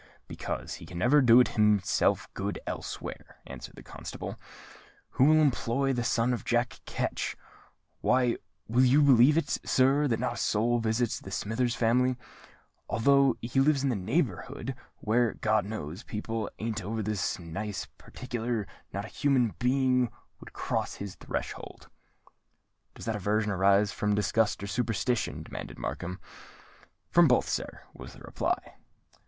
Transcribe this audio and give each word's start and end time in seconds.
"Because 0.27 0.73
he 0.81 0.87
can 0.87 0.97
never 0.97 1.21
do 1.21 1.43
himself 1.47 2.27
good 2.33 2.57
elsewhere," 2.65 3.35
answered 3.45 3.75
the 3.75 3.83
constable. 3.83 4.35
"Who 5.11 5.25
will 5.25 5.39
employ 5.43 5.93
the 5.93 6.03
son 6.03 6.33
of 6.33 6.43
Jack 6.43 6.79
Ketch? 6.87 7.37
Why, 7.99 8.37
will 8.67 8.83
you 8.83 9.03
believe 9.03 9.37
it, 9.37 9.47
sir, 9.63 10.07
that 10.07 10.19
not 10.19 10.33
a 10.33 10.37
soul 10.37 10.79
visits 10.79 11.21
Smithers' 11.37 11.75
family? 11.75 12.17
Although 12.89 13.35
he 13.43 13.59
lives 13.59 13.83
in 13.83 13.89
this 13.89 13.99
neighbourhood, 13.99 14.73
where, 15.01 15.35
God 15.35 15.65
knows, 15.65 16.01
people 16.01 16.49
ain't 16.57 16.83
over 16.83 17.03
nice 17.03 17.37
and 17.37 17.97
partickler, 17.99 18.65
not 18.91 19.05
a 19.05 19.07
human 19.07 19.53
being 19.59 20.09
would 20.39 20.51
cross 20.51 20.95
his 20.95 21.13
threshold." 21.13 21.89
"Does 22.95 23.05
that 23.05 23.15
aversion 23.15 23.51
arise 23.51 23.91
from 23.91 24.15
disgust 24.15 24.63
or 24.63 24.67
superstition?" 24.67 25.43
demanded 25.43 25.77
Markham. 25.77 26.19
"From 27.11 27.27
both, 27.27 27.47
sir," 27.47 27.83
was 27.93 28.13
the 28.13 28.21
reply. 28.21 28.77